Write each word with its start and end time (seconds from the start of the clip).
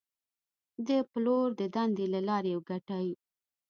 د 0.87 0.89
پلور 1.11 1.47
د 1.59 1.61
دندې 1.75 2.05
له 2.13 2.19
لارې 2.27 2.51
وګټئ. 2.57 3.09